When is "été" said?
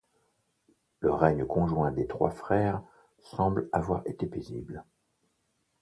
4.07-4.25